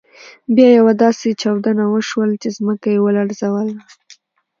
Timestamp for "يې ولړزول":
2.93-3.69